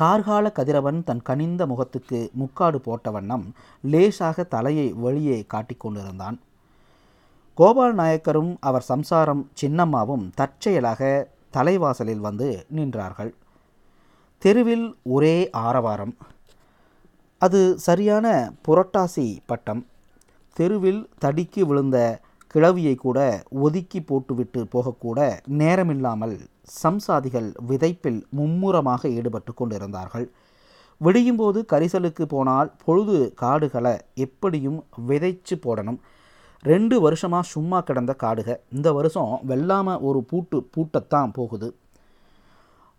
கார்கால 0.00 0.52
கதிரவன் 0.52 1.04
தன் 1.04 1.22
கனிந்த 1.22 1.66
முகத்துக்கு 1.66 2.30
முக்காடு 2.32 2.76
போட்ட 2.76 3.10
வண்ணம் 3.10 3.54
லேசாக 3.82 4.42
தலையை 4.42 4.92
வெளியே 4.92 5.46
காட்டிக்கொண்டிருந்தான் 5.54 6.38
கோபால் 7.54 7.94
நாயக்கரும் 7.94 8.56
அவர் 8.60 8.82
சம்சாரம் 8.82 9.50
சின்னம்மாவும் 9.60 10.30
தற்செயலாக 10.34 11.28
தலைவாசலில் 11.52 12.20
வந்து 12.20 12.66
நின்றார்கள். 12.76 13.32
தெருவில் 14.42 14.86
ஒரே 15.16 15.36
ஆரவாரம். 15.50 16.14
அது 17.38 17.60
சரியான 17.86 18.26
புரட்டாசி 18.66 19.26
பட்டம். 19.50 19.82
தெருவில் 20.56 21.00
தடிக்கு 21.24 21.62
விழுந்த 21.70 21.98
கிழவியை 22.54 22.94
கூட 22.94 23.18
ஒதுக்கி 23.64 24.00
போட்டுவிட்டு 24.00 24.60
போகக்கூட 24.74 25.18
நேரமில்லாமல் 25.60 26.36
சம்சாதிகள் 26.82 27.48
விதைப்பில் 27.70 28.20
மும்முரமாக 28.38 29.08
ஈடுபட்டு 29.08 29.52
கொண்டிருந்தார்கள். 29.54 30.26
விடியும்போது 31.00 31.58
கரிசலுக்கு 31.72 32.24
போனால் 32.34 32.70
பொழுது 32.84 33.16
காடுகளை 33.42 33.94
எப்படியும் 34.26 34.78
விதைச்சு 35.08 35.56
போடணும். 35.66 35.98
ரெண்டு 36.64 36.96
வருஷமாக 37.00 37.50
சும்மா 37.54 37.80
கிடந்த 37.80 38.12
காடுக. 38.22 38.50
இந்த 38.76 38.88
வருஷம் 38.92 39.32
வெள்ளாமல் 39.50 40.04
ஒரு 40.10 40.22
பூட்டு 40.30 40.58
பூட்டத்தான் 40.76 41.34
போகுது. 41.38 41.68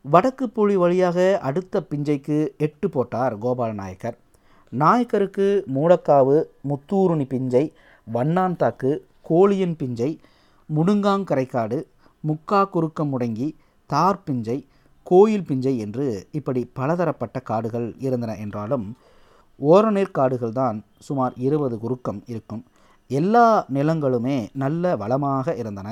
வடக்கு 0.05 0.45
புலி 0.49 0.75
வழியாக 0.77 1.17
அடுத்த 1.41 1.81
பிஞ்சைக்கு 1.81 2.37
எட்டு 2.57 2.87
போட்டார் 2.89 3.33
கோபால 3.37 3.71
நாயக்கர் 3.73 4.17
நாயக்கருக்கு 4.71 5.47
மூடக்காவு 5.75 6.37
முத்தூருணி 6.69 7.25
பிஞ்சை 7.33 7.63
வண்ணாந்தாக்கு 8.07 8.91
கோழியன் 9.29 9.75
பிஞ்சை 9.81 10.09
முடுங்காங்கரைக்காடு 10.69 11.79
முக்கா 12.23 12.61
குறுக்கம் 12.69 13.11
முடங்கி 13.13 13.47
தார் 13.89 14.23
பிஞ்சை 14.27 14.57
கோயில் 15.07 15.45
பிஞ்சை 15.49 15.73
என்று 15.77 16.05
இப்படி 16.31 16.61
பலதரப்பட்ட 16.79 17.39
காடுகள் 17.41 17.87
இருந்தன 17.99 18.37
என்றாலும் 18.45 18.87
ஓரநீர் 19.59 20.15
காடுகள் 20.17 20.57
தான் 20.61 20.77
சுமார் 20.99 21.33
இருபது 21.37 21.75
குறுக்கம் 21.79 22.19
இருக்கும். 22.25 22.63
எல்லா 23.09 23.45
நிலங்களுமே 23.73 24.37
நல்ல 24.63 24.95
வளமாக 24.95 25.55
இருந்தன. 25.55 25.87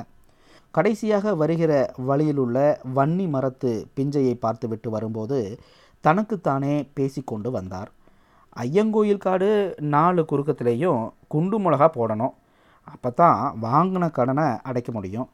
கடைசியாக 0.76 1.34
வருகிற 1.42 1.74
வழியிலுள்ள 2.08 2.58
வன்னி 2.96 3.26
மரத்து 3.34 3.72
பிஞ்சையை 3.98 4.34
பார்த்துவிட்டு 4.46 4.90
வரும்போது 4.96 5.40
தனக்குத்தானே 6.06 6.74
பேசிக்கொண்டு 6.98 7.50
வந்தார். 7.58 7.90
ஐயங்கோயில் 8.64 9.24
காடு 9.26 9.50
நாலு 9.94 10.22
குறுக்கத்திலேயும் 10.32 11.02
குண்டு 11.34 11.58
மிளகா 11.64 11.88
போடணும். 11.98 12.36
அப்போ 12.94 13.10
தான் 13.22 13.40
வாங்கின 13.66 14.06
கடனை 14.18 14.48
அடைக்க 14.70 14.90
முடியும். 14.98 15.28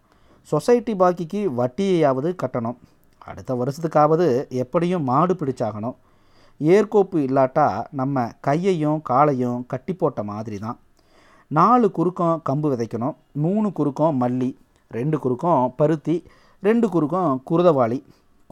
சொசைட்டி 0.52 0.94
பாக்கிக்கு 1.02 1.42
வட்டியையாவது 1.60 2.30
கட்டணும். 2.44 2.80
அடுத்த 3.30 3.52
வருஷத்துக்காவது 3.62 4.28
எப்படியும் 4.64 5.08
மாடு 5.10 5.34
பிடிச்சாகணும். 5.40 5.98
ஏர்கோப்பு 6.62 7.18
இல்லாட்டா 7.28 7.68
நம்ம 8.00 8.26
கையையும் 8.48 9.00
காலையும் 9.10 9.60
கட்டி 9.72 9.94
போட்ட 9.94 10.22
மாதிரி 10.32 10.58
தான் 10.66 10.80
நாலு 11.52 11.88
குறுக்கம் 11.98 12.42
கம்பு 12.50 12.68
விதைக்கணும் 12.72 13.16
மூணு 13.46 13.70
குறுக்கம் 13.78 14.20
மல்லி. 14.24 14.50
ரெண்டு 14.98 15.18
குறுக்கம் 15.24 15.64
பருத்தி 15.80 16.16
ரெண்டு 16.68 16.88
குறுக்கம் 16.90 17.34
குருதவாளி. 17.50 17.98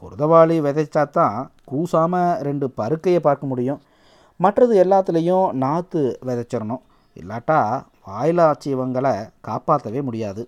குருதவாளி 0.02 0.58
விதைச்சா 0.66 1.04
தான் 1.18 1.38
கூசாமல் 1.72 2.38
ரெண்டு 2.48 2.68
பருக்கையை 2.80 3.20
பார்க்க 3.28 3.52
முடியும். 3.52 3.80
மற்றது 4.40 4.74
எல்லாத்துலேயும் 4.84 5.48
நாற்று 5.64 6.02
விதைச்சிடணும். 6.28 6.84
இல்லாட்டா 7.22 7.60
வாயிலாச்சியவங்களை 8.08 9.14
காப்பாற்றவே 9.48 10.02
முடியாது. 10.10 10.44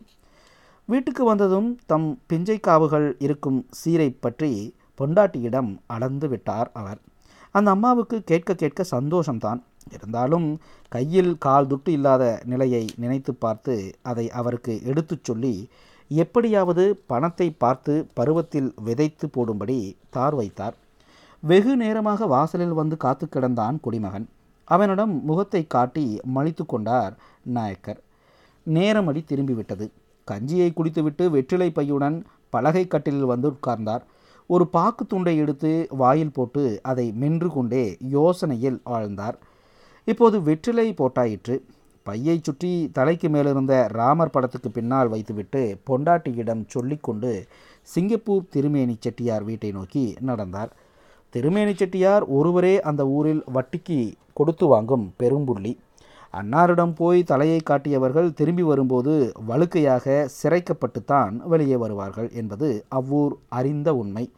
வீட்டுக்கு 0.91 1.23
வந்ததும் 1.31 1.69
தம் 1.91 2.09
பிஞ்சை 2.29 2.57
காவுகள் 2.67 3.07
இருக்கும் 3.25 3.59
சீரை 3.79 4.09
பற்றி 4.25 4.51
பொண்டாட்டியிடம் 4.99 5.71
அளந்து 5.95 6.27
விட்டார் 6.33 6.69
அவர். 6.81 6.99
அந்த 7.55 7.69
அம்மாவுக்கு 7.71 8.17
கேட்க 8.23 8.55
கேட்க 8.55 8.85
சந்தோஷம்தான். 8.91 9.61
இருந்தாலும் 9.93 10.47
கையில் 10.89 11.31
கால் 11.37 11.67
துட்டு 11.67 11.91
இல்லாத 11.97 12.23
நிலையை 12.45 12.83
நினைத்து 12.95 13.31
பார்த்து 13.33 13.75
அதை 14.01 14.25
அவருக்கு 14.29 14.73
எடுத்துச் 14.83 15.23
சொல்லி 15.23 15.53
எப்படியாவது 16.11 16.83
பணத்தை 17.05 17.47
பார்த்து 17.63 17.93
பருவத்தில் 18.13 18.69
விதைத்து 18.83 19.29
போடும்படி 19.29 19.77
தார் 20.09 20.35
வைத்தார். 20.35 20.75
வெகு 21.43 21.73
நேரமாக 21.75 22.25
வாசலில் 22.25 22.73
வந்து 22.73 22.97
காத்து 22.97 23.27
கிடந்தான் 23.27 23.77
குடிமகன். 23.79 24.27
அவனிடம் 24.67 25.13
முகத்தை 25.25 25.61
காட்டி 25.67 26.05
மலித்து 26.35 26.65
கொண்டார் 26.65 27.13
நாயக்கர். 27.43 28.01
நேரமடி 28.67 29.21
திரும்பிவிட்டது. 29.29 29.85
கஞ்சியை 30.27 30.69
குடித்துவிட்டு 30.73 31.23
வெற்றிலை 31.29 31.69
பையுடன் 31.75 32.17
பலகை 32.49 32.83
கட்டிலில் 32.87 33.31
வந்து 33.33 33.47
உட்கார்ந்தார். 33.49 34.03
ஒரு 34.53 34.65
பாக்கு 34.75 35.03
துண்டை 35.11 35.33
எடுத்து 35.43 35.71
வாயில் 36.01 36.33
போட்டு 36.37 36.63
அதை 36.91 37.05
மென்று 37.21 37.49
கொண்டே 37.55 37.83
யோசனையில் 38.15 38.79
ஆழ்ந்தார். 38.95 39.37
இப்போது 40.07 40.37
வெற்றிலை 40.47 40.87
போட்டாயிற்று. 40.99 41.55
பையை 42.07 42.35
சுற்றி 42.45 42.71
தலைக்கு 42.97 43.27
மேலிருந்த 43.33 43.73
ராமர் 43.97 44.33
படத்துக்கு 44.35 44.69
பின்னால் 44.77 45.11
வைத்துவிட்டு 45.13 45.61
பொண்டாட்டியிடம் 45.89 46.63
சொல்லிக்கொண்டு 46.73 47.31
சிங்கப்பூர் 47.93 48.49
திருமேனி 48.53 48.95
செட்டியார் 49.05 49.45
வீட்டை 49.49 49.71
நோக்கி 49.77 50.05
நடந்தார். 50.29 50.71
திருமேனி 51.33 51.73
செட்டியார் 51.81 52.23
ஒருவரே 52.37 52.73
அந்த 52.89 53.01
ஊரில் 53.17 53.43
வட்டிக்கு 53.57 53.99
கொடுத்து 54.39 54.67
வாங்கும் 54.73 55.05
பெரும்புள்ளி. 55.21 55.73
அன்னாரிடம் 56.33 56.93
போய் 56.95 57.23
தலையை 57.23 57.59
காட்டியவர்கள் 57.59 58.33
திரும்பி 58.33 58.63
வரும்போது 58.63 59.31
வழுக்கையாக 59.47 60.29
சிறைக்கப்பட்டுத்தான் 60.43 61.33
வெளியே 61.35 61.77
வருவார்கள் 61.77 62.29
என்பது 62.31 62.85
அவ்வூர் 62.89 63.35
அறிந்த 63.49 63.95
உண்மை. 63.95 64.31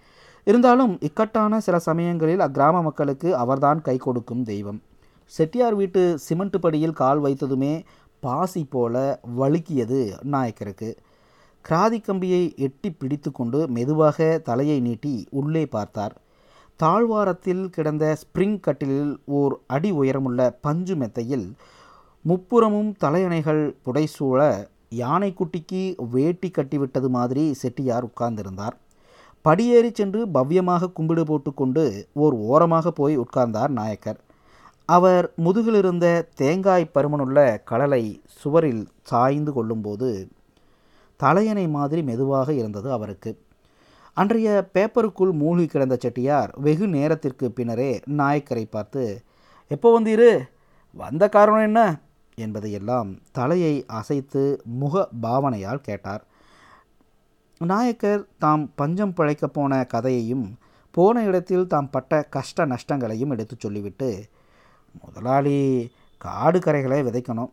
இருந்தாலும் 0.47 0.97
இக்கட்டான 1.01 1.59
சில 1.59 1.79
சமயங்களில் 1.79 2.39
அக்கிராம 2.39 2.81
மக்களுக்கு 2.83 3.35
அவர்தான் 3.35 3.81
கை 3.81 3.97
கொடுக்கும் 3.97 4.43
தெய்வம். 4.43 4.81
செட்டியார் 5.25 5.75
வீட்டு 5.75 6.01
சிமெண்ட் 6.19 6.59
படியில் 6.61 6.93
கால் 6.93 7.21
வைத்ததுமே 7.21 7.83
பாசி 8.19 8.63
போல 8.65 9.19
வழுக்கியது 9.39 9.99
நாயக்கருக்கு. 10.23 10.95
கிராதி 11.61 11.99
கம்பியை 11.99 12.53
எட்டி 12.57 12.91
பிடித்து 12.91 13.31
கொண்டு 13.31 13.67
மெதுவாக 13.67 14.37
தலையை 14.43 14.79
நீட்டி 14.79 15.27
உள்ளே 15.29 15.65
பார்த்தார். 15.65 16.15
தாழ்வாரத்தில் 16.75 17.69
கிடந்த 17.69 18.17
ஸ்ப்ரிங் 18.21 18.59
கட்டிலில் 18.59 19.19
ஓர் 19.25 19.59
அடி 19.67 19.91
உயரமுள்ள 19.91 20.57
பஞ்சு 20.61 20.95
மெத்தையில் 20.95 21.47
முப்புறமும் 22.25 22.91
தலையணைகள் 23.03 23.61
புடைசூழ 23.85 24.41
யானைக்குட்டிக்கு 24.95 25.81
வேட்டி 26.11 26.49
கட்டிவிட்டது 26.49 27.07
மாதிரி 27.07 27.43
செட்டியார் 27.61 28.05
உட்கார்ந்திருந்தார். 28.09 28.75
படியேறி 29.41 29.89
சென்று 29.93 30.19
பவ்யமாக 30.33 30.91
கும்பிடு 30.91 31.23
போட்டுக்கொண்டு 31.23 31.83
ஓர் 32.13 32.33
ஓரமாக 32.33 32.91
போய் 32.91 33.15
உட்கார்ந்தார் 33.17 33.71
நாயக்கர். 33.79 34.19
அவர் 34.89 35.25
முதுகிலிருந்த 35.45 36.05
தேங்காய் 36.35 36.85
பருமனுள்ள 36.93 37.63
கடலை 37.63 38.03
சுவரில் 38.39 38.83
சாய்ந்து 39.01 39.53
கொள்ளும்போது 39.53 40.29
தலையணை 41.19 41.67
மாதிரி 41.67 42.03
மெதுவாக 42.03 42.53
இருந்தது 42.53 42.91
அவருக்கு. 42.91 43.33
அன்றைய 44.13 44.69
பேப்பருக்குள் 44.73 45.31
மூழ்கி 45.41 45.65
கிடந்த 45.65 45.97
செட்டியார் 46.01 46.51
வெகு 46.65 46.87
நேரத்திற்கு 46.87 47.51
பின்னரே 47.51 47.91
நாயக்கரை 48.21 48.65
பார்த்து 48.69 49.03
எப்போ 49.67 49.89
வந்தீரு? 49.99 50.31
வந்த 50.95 51.23
காரணம் 51.29 51.67
என்ன? 51.69 51.81
என்பதையெல்லாம் 52.35 53.17
தலையை 53.31 53.83
அசைத்து 53.87 54.61
முக 54.65 55.07
பாவனையால் 55.21 55.85
கேட்டார். 55.87 56.23
நாயக்கர் 57.57 58.25
தாம் 58.37 58.71
பஞ்சம் 58.75 59.13
பிழைக்கப் 59.13 59.53
போன 59.53 59.85
கதையையும் 59.85 60.45
போன 60.91 61.23
இடத்தில் 61.23 61.67
தாம் 61.67 61.89
பட்ட 61.89 62.23
கஷ்ட 62.23 62.65
நஷ்டங்களையும் 62.65 63.29
எடுத்துச் 63.29 63.59
சொல்லிவிட்டு 63.59 64.25
முதலாளி 65.01 65.91
காடு 66.17 66.59
கரைகளை 66.59 66.99
விதைக்கணும். 67.03 67.49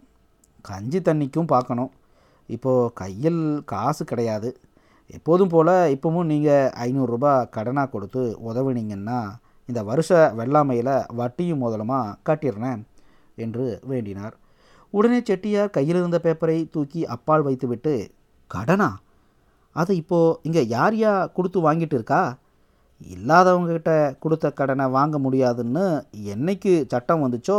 கஞ்சி 0.62 0.98
தண்ணிக்கும் 0.98 1.46
பார்க்கணும். 1.46 1.90
இப்போது 2.46 2.92
கையில் 2.94 3.62
காசு 3.64 4.04
கிடையாது. 4.04 4.60
எப்போதும் 5.06 5.48
போல் 5.48 5.66
இப்போவும் 5.66 6.24
நீங்கள் 6.24 6.70
ஐநூறுரூபா 6.70 7.32
கடனாக 7.56 7.88
கொடுத்து 7.90 8.38
உதவினீங்கன்னா 8.48 9.20
இந்த 9.66 9.82
வருஷ 9.82 10.32
வெள்ளாமையில் 10.36 11.06
வட்டியும் 11.14 11.62
முதலமாக 11.62 12.14
கட்டிடுறேன் 12.28 12.82
என்று 13.36 13.80
வேண்டினார். 13.88 14.36
உடனே 14.90 15.22
செட்டியார் 15.24 15.70
கையில் 15.70 15.96
இருந்த 15.96 16.20
பேப்பரை 16.22 16.70
தூக்கி 16.70 17.06
அப்பால் 17.06 17.42
வைத்துவிட்டு 17.42 17.94
கடனா? 18.50 18.90
அதை 19.76 19.96
இப்போது 19.96 20.38
இங்கே 20.42 20.66
யார் 20.66 20.94
யா 20.94 21.12
கொடுத்து 21.32 21.58
வாங்கிட்டு 21.66 21.96
இருக்கா? 21.98 22.22
இல்லாதவங்கக்கிட்ட 23.14 23.92
கொடுத்த 24.18 24.46
கடனை 24.50 24.86
வாங்க 24.88 25.18
முடியாதுன்னு 25.18 25.84
என்னைக்கு 26.24 26.72
சட்டம் 26.86 27.22
வந்துச்சோ 27.24 27.58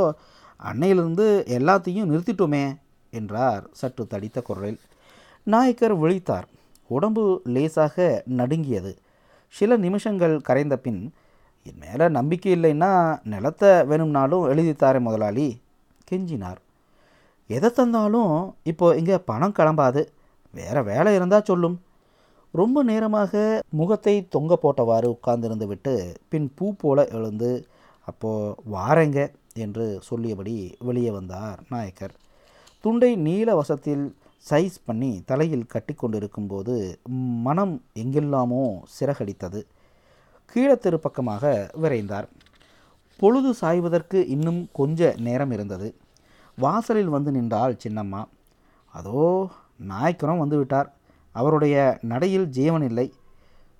அன்னையிலிருந்து 0.59 1.27
எல்லாத்தையும் 1.57 2.09
நிறுத்திட்டோமே 2.11 2.65
என்றார் 3.09 3.63
சற்று 3.71 4.03
தடித்த 4.07 4.41
குரலில். 4.41 4.79
நாயக்கர் 5.43 5.95
விழித்தார். 6.01 6.47
உடம்பு 6.87 7.23
லேசாக 7.43 8.23
நடுங்கியது. 8.39 8.91
சில 9.53 9.77
நிமிஷங்கள் 9.77 10.35
கரைந்த 10.41 10.75
பின் 10.77 11.01
என் 11.63 11.79
மேலே 11.79 12.09
நம்பிக்கை 12.09 12.51
இல்லைன்னா 12.55 12.91
நிலத்தை 13.23 13.71
வேணும்னாலும் 13.83 14.45
எழுதித்தாரே 14.45 14.99
முதலாளி 14.99 15.47
கெஞ்சினார். 16.11 16.59
எதை 17.55 17.69
தந்தாலும் 17.77 18.33
இப்போ 18.71 18.87
இங்கே 18.99 19.17
பணம் 19.29 19.55
கிளம்பாது. 19.57 20.01
வேறு 20.57 20.81
வேலை 20.89 21.11
இருந்தால் 21.17 21.47
சொல்லும். 21.49 21.77
ரொம்ப 22.53 22.77
நேரமாக 22.89 23.33
முகத்தை 23.79 24.15
தொங்க 24.35 24.53
போட்டவாறு 24.63 25.07
உட்கார்ந்திருந்து 25.15 25.67
விட்டு 25.71 25.93
பின் 26.31 26.47
பூ 26.57 26.65
போல 26.81 27.05
எழுந்து 27.17 27.51
அப்போது 28.09 28.55
வாரேங்க 28.75 29.19
என்று 29.63 29.85
சொல்லியபடி 30.07 30.55
வெளியே 30.87 31.11
வந்தார் 31.17 31.59
நாயக்கர். 31.73 32.13
துண்டை 32.83 33.11
நீல 33.27 33.55
வசத்தில் 33.61 34.05
சைஸ் 34.49 34.77
பண்ணி 34.87 35.11
தலையில் 35.29 35.71
கட்டி 35.73 35.93
கொண்டிருக்கும்போது 35.95 36.75
மனம் 37.47 37.75
எங்கெல்லாமோ 38.03 38.63
சிறகடித்தது. 38.95 39.59
கீழத்திரு 40.53 40.97
பக்கமாக 41.05 41.51
விரைந்தார். 41.81 42.27
பொழுது 43.19 43.49
சாய்வதற்கு 43.61 44.19
இன்னும் 44.35 44.61
கொஞ்ச 44.79 45.13
நேரம் 45.27 45.51
இருந்தது. 45.57 45.89
வாசலில் 46.57 47.09
வந்து 47.09 47.31
நின்றாள் 47.31 47.79
சின்னம்மா. 47.83 48.25
அதோ 48.93 49.49
நாய்க்குரம் 49.87 50.37
வந்து 50.37 50.57
விட்டார். 50.57 50.93
அவருடைய 51.31 51.99
நடையில் 52.01 52.47
ஜீவன் 52.47 52.81
இல்லை. 52.81 53.13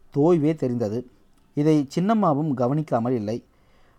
தோய்வே 0.10 0.56
தெரிந்தது. 0.56 1.08
இதை 1.54 1.88
சின்னம்மாவும் 1.96 2.54
கவனிக்காமல் 2.54 3.14
இல்லை. 3.14 3.44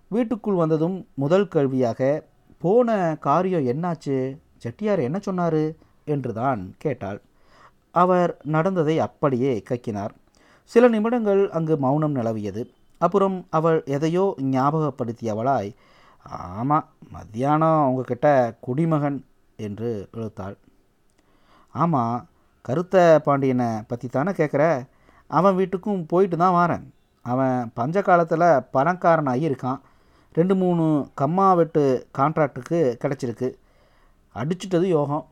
வீட்டுக்குள் 0.09 0.55
வந்ததும் 0.55 1.07
முதல் 1.15 1.49
கேள்வியாக 1.49 2.29
போன 2.59 3.17
காரியம் 3.21 3.67
என்னாச்சு? 3.67 4.37
செட்டியார் 4.59 5.01
என்ன 5.01 5.19
சொன்னார்? 5.19 5.75
என்று 6.05 6.33
தான் 6.33 6.75
கேட்டாள். 6.79 7.21
அவர் 7.91 8.37
நடந்ததை 8.43 8.99
அப்படியே 8.99 9.63
கக்கினார். 9.71 10.11
சில 10.65 10.89
நிமிடங்கள் 10.89 11.51
அங்கு 11.51 11.79
மௌனம் 11.79 12.17
நிலவியது. 12.17 12.63
அப்புறம் 12.99 13.47
அவள் 13.51 13.83
எதையோ 13.87 14.35
ஞாபகப்படுத்தியவளாய் 14.41 15.75
ஆமாம் 16.23 16.89
மத்தியானம் 17.11 17.87
உங்ககிட்ட 17.89 18.57
குடிமகன் 18.61 19.25
என்று 19.57 20.09
இழுத்தாள். 20.13 20.57
ஆமாம் 21.75 22.29
கருத்த 22.63 23.21
பாண்டியனை 23.25 23.83
பற்றி 23.87 24.09
தானே 24.09 24.31
கேட்குற 24.31 24.87
அவன் 25.27 25.57
வீட்டுக்கும் 25.57 26.07
போயிட்டு 26.07 26.37
தான் 26.37 26.55
வாரேன். 26.55 26.85
அவன் 27.23 27.71
பஞ்ச 27.75 28.03
காலத்தில் 28.03 28.65
பணக்காரனாகி 28.73 29.45
இருக்கான். 29.51 29.81
ரெண்டு 30.33 30.55
மூணு 30.57 31.11
கம்மா 31.15 31.53
வெட்டு 31.53 32.09
கான்ட்ராக்டுக்கு 32.19 32.97
கிடச்சிருக்கு. 33.03 33.49
அடிச்சிட்டது 34.35 34.83
யோகம். 34.83 35.27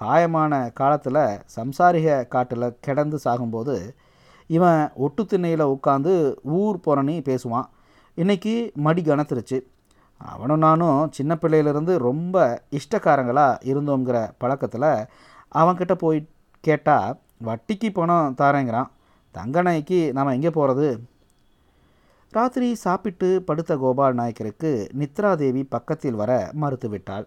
காயமான 0.00 0.72
காலத்தில் 0.72 1.22
சம்சாரிக 1.56 2.28
காட்டில் 2.28 2.76
கிடந்து 2.80 3.18
சாகும்போது 3.24 3.94
இவன் 4.46 4.90
ஒட்டு 4.94 5.26
திண்ணையில் 5.26 5.72
உட்காந்து 5.74 6.34
ஊர் 6.42 6.80
புறணி 6.86 7.16
பேசுவான். 7.28 7.68
இன்றைக்கி 8.16 8.72
மடி 8.74 9.02
கணத்துருச்சு 9.02 9.58
அவனும் 10.20 10.58
நானும் 10.58 11.10
சின்ன 11.10 11.38
பிள்ளையிலேருந்து 11.42 11.96
ரொம்ப 11.98 12.36
இஷ்டக்காரங்களாக 12.70 13.60
இருந்தோங்கிற 13.64 14.30
பழக்கத்தில் 14.38 14.90
அவன்கிட்ட 15.52 15.94
போய் 15.94 16.28
கேட்டால் 16.60 17.18
வட்டிக்கு 17.44 17.92
பணம் 17.92 18.34
தாரேங்கிறான். 18.38 18.90
தங்கநாய்க்கு 19.34 20.12
நாம் 20.12 20.26
எங்கே 20.26 20.50
போகிறது 20.50 20.88
ராத்திரி 22.32 22.74
சாப்பிட்டு 22.74 23.28
படுத்த 23.42 23.76
கோபால் 23.76 24.14
நாயக்கருக்கு 24.14 24.70
நித்ராதேவி 24.98 25.62
பக்கத்தில் 25.68 26.14
வர 26.14 26.50
மறுத்துவிட்டாள் 26.60 27.26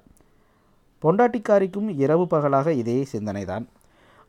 பொண்டாட்டிக்காரிக்கும் 1.04 1.90
இரவு 1.96 2.28
பகலாக 2.28 2.74
இதே 2.74 3.08
சிந்தனைதான். 3.12 3.66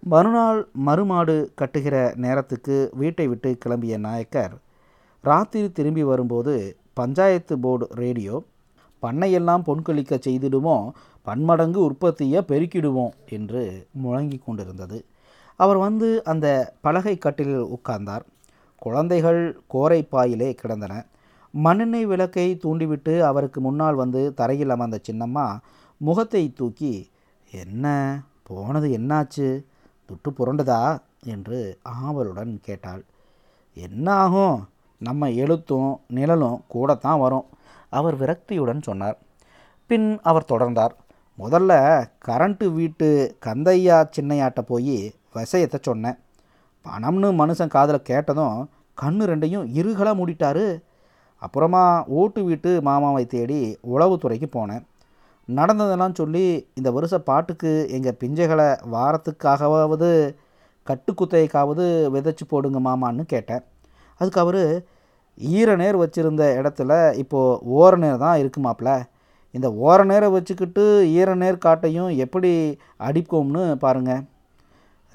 மறுநாள் 0.02 0.60
மறுமாடு 0.86 1.34
கட்டுகிற 1.60 1.96
நேரத்துக்கு 2.14 2.76
வீட்டை 2.94 3.26
விட்டு 3.28 3.58
கிளம்பிய 3.64 3.96
நாயக்கர் 3.98 4.54
ராத்திரி 5.24 5.72
திரும்பி 5.72 6.02
வரும்போது 6.02 6.54
பஞ்சாயத்து 6.92 7.58
போர்டு 7.58 7.86
ரேடியோ 7.94 8.36
பண்ணையெல்லாம் 9.02 9.62
பொன்கொழிக்க 9.62 10.18
செய்திடுவோம் 10.26 10.90
பன்மடங்கு 11.22 11.84
உற்பத்தியை 11.84 12.42
பெருக்கிடுவோம் 12.48 13.10
என்று 13.28 13.86
முழங்கி 14.04 14.38
கொண்டிருந்தது. 14.44 15.04
அவர் 15.56 15.76
வந்து 15.76 16.24
அந்த 16.24 16.74
பலகை 16.80 17.18
கட்டிலில் 17.18 17.66
உட்கார்ந்தார். 17.66 18.20
குழந்தைகள் 18.78 19.60
கோரை 19.74 20.08
பாயிலே 20.08 20.54
கிடந்தன. 20.54 21.04
மண்ணெண்ணெய் 21.50 22.06
விளக்கை 22.06 22.56
தூண்டிவிட்டு 22.56 23.24
அவருக்கு 23.24 23.60
முன்னால் 23.60 23.94
வந்து 23.94 24.34
தரையில் 24.34 24.70
அமர்ந்த 24.70 25.00
சின்னம்மா 25.10 25.58
முகத்தை 25.96 26.52
தூக்கி 26.52 27.10
என்ன? 27.50 28.20
போனது 28.42 28.88
என்னாச்சு? 28.88 29.64
துட்டு 30.08 30.30
புரண்டுதா? 30.38 30.98
என்று 31.24 31.78
ஆவலுடன் 31.82 32.58
கேட்டாள். 32.62 33.04
என்ன 33.74 34.12
ஆகும்? 34.12 34.68
நம்ம 34.98 35.30
எழுத்தும் 35.30 36.00
நிழலும் 36.08 36.62
கூடத்தான் 36.66 37.18
வரும். 37.18 37.44
அவர் 37.90 38.16
விரக்தியுடன் 38.20 38.82
சொன்னார். 38.82 39.18
பின் 39.86 40.20
அவர் 40.22 40.50
தொடர்ந்தார். 40.52 40.94
முதல்ல 41.38 41.72
கரண்ட்டு 42.28 42.66
வீட்டு 42.72 43.36
கந்தையா 43.46 43.96
சின்னையாட்ட 44.16 44.60
போய் 44.60 45.14
விஷயத்தை 45.32 45.80
சொன்னேன். 45.82 46.18
பணம்னு 46.84 47.28
மனுஷன் 47.40 47.74
காதில் 47.74 48.08
கேட்டதும் 48.10 48.70
கண்ணு 49.02 49.24
ரெண்டையும் 49.30 49.66
இருகலாக 49.80 50.18
மூடிட்டாரு. 50.20 50.82
அப்புறமா 51.36 52.04
ஓட்டு 52.06 52.44
வீட்டு 52.44 52.82
மாமாவை 52.82 53.26
தேடி 53.26 53.78
உளவுத்துறைக்கு 53.94 54.48
போனேன். 54.52 54.84
நடந்ததெல்லாம் 55.44 56.14
சொல்லி 56.14 56.70
இந்த 56.74 56.90
வருஷ 56.90 57.18
பாட்டுக்கு 57.18 57.70
எங்கள் 57.90 58.18
பிஞ்சைகளை 58.20 58.68
வாரத்துக்காகவாவது 58.92 60.10
கட்டுக்குத்தைக்காவது 60.86 61.86
விதைச்சி 62.14 62.44
போடுங்க 62.48 62.80
மாமான்னு 62.80 63.22
கேட்டேன். 63.22 63.62
அதுக்கு 64.16 64.40
அவர் 64.40 64.62
ஈர 65.38 65.76
நேர் 65.76 65.96
வச்சுருந்த 65.96 66.44
இடத்துல 66.60 67.16
இப்போது 67.16 67.60
ஓர 67.64 67.96
நேர் 67.96 68.18
தான் 68.18 68.40
இருக்குமாப்ல 68.40 69.02
இந்த 69.50 69.68
ஓர 69.70 70.04
நேரை 70.04 70.30
வச்சுக்கிட்டு 70.30 71.10
ஈர 71.10 71.34
நேர் 71.34 71.64
காட்டையும் 71.64 72.16
எப்படி 72.16 72.78
அடிப்போம்னு 72.98 73.74
பாருங்கள் 73.74 74.22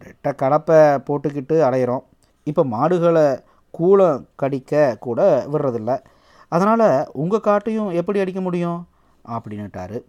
ரெட்டை 0.06 0.32
கலப்பை 0.41 0.80
போட்டுக்கிட்டு 1.08 1.58
அலையிறோம் 1.62 2.04
இப்போ 2.43 2.63
மாடுகளை 2.63 3.39
கூலம் 3.80 4.25
கடிக்க 4.36 4.95
கூட 4.99 5.45
விடுறதில்ல. 5.51 5.99
அதனால் 6.47 7.08
உங்கள் 7.13 7.39
காட்டையும் 7.39 7.91
எப்படி 7.91 8.19
அடிக்க 8.19 8.41
முடியும்? 8.41 8.88
அப்படின்னுட்டாரு. 9.30 10.04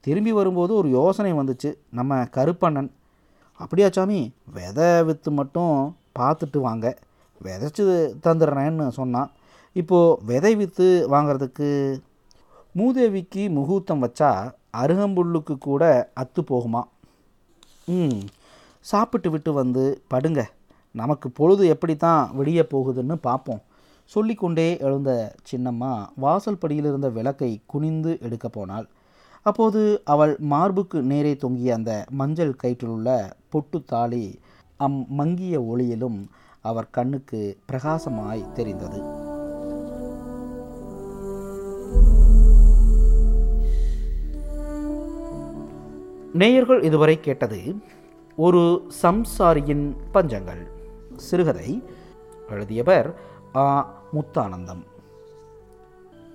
திரும்பி 0.00 0.32
வரும்போது 0.32 0.74
ஒரு 0.74 0.88
யோசனை 0.88 1.32
வந்துச்சு. 1.32 1.74
நம்ம 1.90 2.22
கருப்பண்ணன். 2.36 2.90
அப்படியா 3.54 3.88
சாமி 3.88 4.34
விதை 4.52 5.02
விற்று 5.02 5.30
மட்டும் 5.30 5.96
பார்த்துட்டு 6.18 6.58
வாங்க. 6.58 6.98
விதைச்சி 7.44 7.82
தந்துடுறேன்னு 8.26 8.88
சொன்னான். 8.88 9.30
இப்போது 9.72 10.18
விதை 10.24 10.54
விற்று 10.54 10.88
வாங்கிறதுக்கு 11.12 11.68
மூதேவிக்கு 12.74 13.42
முகூர்த்தம் 13.56 14.02
வச்சா 14.04 14.52
அருகம்புல்லுக்கு 14.82 15.58
கூட 15.58 16.12
அத்து 16.22 16.40
போகுமா? 16.50 16.82
ம் 17.86 18.20
சாப்பிட்டு 18.80 19.30
விட்டு 19.30 19.52
வந்து 19.52 20.02
படுங்க. 20.08 20.40
நமக்கு 20.92 21.30
பொழுது 21.30 21.66
எப்படி 21.66 21.96
தான் 21.96 22.30
விடிய 22.38 22.60
போகுதுன்னு 22.74 23.12
பார்ப்போம் 23.12 23.62
சொல்லிக்கொண்டே 24.06 24.78
எழுந்த 24.78 25.10
சின்னம்மா 25.50 25.90
வாசல் 26.14 26.58
படியில் 26.58 26.84
இருந்த 26.84 27.08
விளக்கை 27.08 27.50
குனிந்து 27.66 28.18
எடுக்க 28.20 28.48
போனாள். 28.48 28.86
அப்போது 29.42 30.02
அவள் 30.04 30.36
மார்புக்கு 30.38 30.98
நேரே 31.02 31.36
தொங்கிய 31.36 31.74
அந்த 31.74 31.92
மஞ்சள் 32.10 32.54
கயிற்றிலுள்ள 32.62 33.10
பொட்டு 33.48 33.84
தாலி 33.84 34.40
அம் 34.76 35.00
மங்கிய 35.10 35.62
ஒளியிலும் 35.62 36.20
அவர் 36.60 36.88
கண்ணுக்கு 36.90 37.40
பிரகாசமாய் 37.72 38.52
தெரிந்தது. 38.52 39.19
நேயர்கள் 46.32 46.82
இதுவரை 46.82 47.20
கேட்டது 47.20 47.58
ஒரு 48.36 48.86
சம்சாரியின் 49.02 49.96
பஞ்சங்கள். 50.14 50.66
சிறுகதை 51.16 51.82
எழுதியவர் 52.50 53.14
ஆ 53.54 53.94
முத்தானந்தம். 54.12 54.82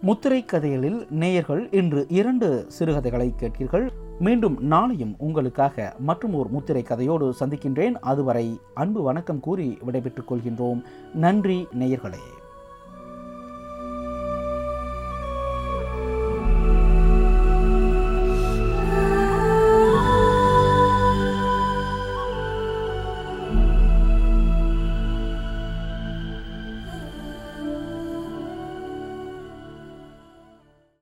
முத்திரை 0.02 0.46
கதைகளில் 0.46 1.08
நேயர்கள் 1.10 1.72
இன்று 1.72 2.06
இரண்டு 2.10 2.66
சிறுகதைகளை 2.68 3.34
கேட்கிறீர்கள் 3.40 3.90
மீண்டும் 4.20 4.72
நாளையும் 4.72 5.16
உங்களுக்காக 5.18 5.96
மற்றும் 6.00 6.34
ஒரு 6.34 6.50
முத்திரை 6.50 6.84
கதையோடு 6.84 7.32
சந்திக்கின்றேன். 7.40 7.94
அதுவரை 8.02 8.60
அன்பு 8.74 9.02
வணக்கம் 9.02 9.40
கூறி 9.40 9.78
விடைபெற்றுக் 9.82 10.34
கொள்கின்றோம். 10.34 10.84
நன்றி 11.14 11.68
நேயர்களே. 11.80 12.45